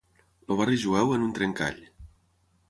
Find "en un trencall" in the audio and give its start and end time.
1.17-1.79